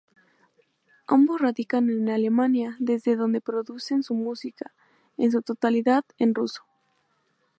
Ambos 1.05 1.39
radican 1.39 1.91
en 1.91 2.09
Alemania, 2.09 2.75
desde 2.79 3.15
donde 3.15 3.39
producen 3.39 4.01
su 4.01 4.15
música, 4.15 4.73
en 5.17 5.31
su 5.31 5.43
totalidad 5.43 6.03
en 6.17 6.33
ruso. 6.33 6.63